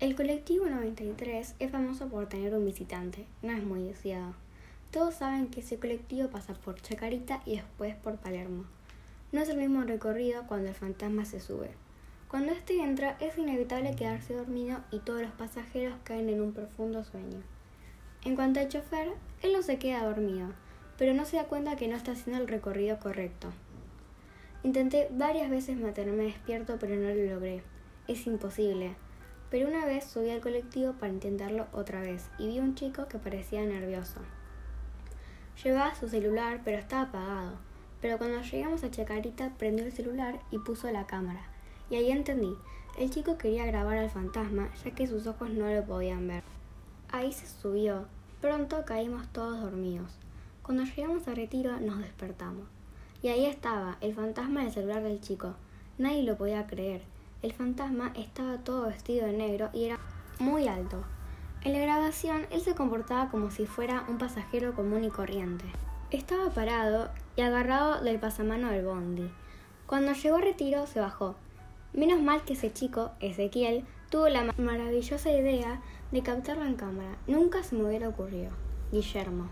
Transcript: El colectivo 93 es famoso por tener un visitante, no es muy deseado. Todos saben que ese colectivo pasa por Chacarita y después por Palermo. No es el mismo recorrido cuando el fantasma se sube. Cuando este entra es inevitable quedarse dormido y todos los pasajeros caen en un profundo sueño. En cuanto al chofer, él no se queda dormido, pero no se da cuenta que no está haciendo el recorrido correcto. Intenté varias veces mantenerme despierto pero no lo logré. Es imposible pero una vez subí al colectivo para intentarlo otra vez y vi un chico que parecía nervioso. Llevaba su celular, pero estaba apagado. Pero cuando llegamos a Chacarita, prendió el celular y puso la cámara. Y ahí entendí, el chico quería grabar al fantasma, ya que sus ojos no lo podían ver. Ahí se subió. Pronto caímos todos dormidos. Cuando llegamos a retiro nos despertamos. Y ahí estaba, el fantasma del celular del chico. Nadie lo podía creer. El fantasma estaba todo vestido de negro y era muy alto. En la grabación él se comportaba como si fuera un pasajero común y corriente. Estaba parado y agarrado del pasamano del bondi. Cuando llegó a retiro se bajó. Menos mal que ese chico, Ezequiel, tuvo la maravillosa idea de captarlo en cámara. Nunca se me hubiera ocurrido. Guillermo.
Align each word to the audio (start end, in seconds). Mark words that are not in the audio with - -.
El 0.00 0.14
colectivo 0.14 0.66
93 0.66 1.56
es 1.58 1.70
famoso 1.72 2.06
por 2.06 2.28
tener 2.28 2.54
un 2.54 2.64
visitante, 2.64 3.26
no 3.42 3.50
es 3.50 3.64
muy 3.64 3.82
deseado. 3.82 4.32
Todos 4.92 5.16
saben 5.16 5.48
que 5.48 5.58
ese 5.58 5.80
colectivo 5.80 6.28
pasa 6.28 6.54
por 6.54 6.80
Chacarita 6.80 7.42
y 7.44 7.56
después 7.56 7.96
por 7.96 8.16
Palermo. 8.16 8.64
No 9.32 9.40
es 9.40 9.48
el 9.48 9.56
mismo 9.56 9.82
recorrido 9.82 10.46
cuando 10.46 10.68
el 10.68 10.76
fantasma 10.76 11.24
se 11.24 11.40
sube. 11.40 11.70
Cuando 12.28 12.52
este 12.52 12.80
entra 12.80 13.16
es 13.18 13.36
inevitable 13.38 13.96
quedarse 13.96 14.34
dormido 14.34 14.78
y 14.92 15.00
todos 15.00 15.22
los 15.22 15.32
pasajeros 15.32 15.96
caen 16.04 16.28
en 16.28 16.42
un 16.42 16.52
profundo 16.52 17.02
sueño. 17.02 17.42
En 18.24 18.36
cuanto 18.36 18.60
al 18.60 18.68
chofer, 18.68 19.08
él 19.42 19.52
no 19.52 19.62
se 19.62 19.80
queda 19.80 20.04
dormido, 20.04 20.50
pero 20.96 21.12
no 21.12 21.24
se 21.24 21.38
da 21.38 21.46
cuenta 21.46 21.74
que 21.74 21.88
no 21.88 21.96
está 21.96 22.12
haciendo 22.12 22.40
el 22.40 22.46
recorrido 22.46 23.00
correcto. 23.00 23.48
Intenté 24.62 25.08
varias 25.10 25.50
veces 25.50 25.76
mantenerme 25.76 26.22
despierto 26.22 26.76
pero 26.78 26.94
no 26.94 27.08
lo 27.08 27.34
logré. 27.34 27.64
Es 28.06 28.28
imposible 28.28 28.94
pero 29.50 29.68
una 29.68 29.86
vez 29.86 30.04
subí 30.04 30.30
al 30.30 30.40
colectivo 30.40 30.92
para 30.92 31.12
intentarlo 31.12 31.66
otra 31.72 32.00
vez 32.00 32.28
y 32.38 32.48
vi 32.48 32.58
un 32.58 32.74
chico 32.74 33.08
que 33.08 33.18
parecía 33.18 33.64
nervioso. 33.64 34.20
Llevaba 35.62 35.94
su 35.94 36.08
celular, 36.08 36.60
pero 36.64 36.78
estaba 36.78 37.02
apagado. 37.02 37.52
Pero 38.00 38.18
cuando 38.18 38.42
llegamos 38.42 38.84
a 38.84 38.90
Chacarita, 38.90 39.52
prendió 39.58 39.84
el 39.84 39.92
celular 39.92 40.38
y 40.50 40.58
puso 40.58 40.90
la 40.90 41.06
cámara. 41.06 41.42
Y 41.90 41.96
ahí 41.96 42.10
entendí, 42.10 42.54
el 42.98 43.10
chico 43.10 43.38
quería 43.38 43.66
grabar 43.66 43.98
al 43.98 44.10
fantasma, 44.10 44.70
ya 44.84 44.90
que 44.92 45.06
sus 45.06 45.26
ojos 45.26 45.50
no 45.50 45.68
lo 45.68 45.84
podían 45.84 46.28
ver. 46.28 46.42
Ahí 47.10 47.32
se 47.32 47.46
subió. 47.46 48.06
Pronto 48.40 48.84
caímos 48.84 49.26
todos 49.28 49.60
dormidos. 49.60 50.12
Cuando 50.62 50.84
llegamos 50.84 51.26
a 51.26 51.34
retiro 51.34 51.80
nos 51.80 51.98
despertamos. 51.98 52.68
Y 53.22 53.28
ahí 53.28 53.46
estaba, 53.46 53.96
el 54.00 54.14
fantasma 54.14 54.62
del 54.62 54.72
celular 54.72 55.02
del 55.02 55.20
chico. 55.20 55.54
Nadie 55.96 56.22
lo 56.22 56.36
podía 56.36 56.66
creer. 56.66 57.02
El 57.40 57.52
fantasma 57.52 58.12
estaba 58.16 58.58
todo 58.58 58.88
vestido 58.88 59.26
de 59.26 59.32
negro 59.32 59.70
y 59.72 59.84
era 59.84 60.00
muy 60.40 60.66
alto. 60.66 61.04
En 61.62 61.72
la 61.72 61.78
grabación 61.78 62.46
él 62.50 62.60
se 62.60 62.74
comportaba 62.74 63.30
como 63.30 63.52
si 63.52 63.64
fuera 63.64 64.04
un 64.08 64.18
pasajero 64.18 64.74
común 64.74 65.04
y 65.04 65.10
corriente. 65.10 65.64
Estaba 66.10 66.50
parado 66.50 67.10
y 67.36 67.42
agarrado 67.42 68.02
del 68.02 68.18
pasamano 68.18 68.70
del 68.70 68.84
bondi. 68.84 69.30
Cuando 69.86 70.14
llegó 70.14 70.38
a 70.38 70.40
retiro 70.40 70.86
se 70.88 70.98
bajó. 70.98 71.36
Menos 71.92 72.20
mal 72.20 72.42
que 72.42 72.54
ese 72.54 72.72
chico, 72.72 73.12
Ezequiel, 73.20 73.84
tuvo 74.10 74.28
la 74.28 74.52
maravillosa 74.58 75.30
idea 75.30 75.80
de 76.10 76.22
captarlo 76.22 76.64
en 76.64 76.74
cámara. 76.74 77.18
Nunca 77.28 77.62
se 77.62 77.76
me 77.76 77.84
hubiera 77.84 78.08
ocurrido. 78.08 78.50
Guillermo. 78.90 79.48